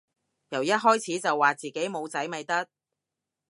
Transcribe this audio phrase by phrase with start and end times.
[0.49, 2.67] 由一開始就話自己冇仔咪得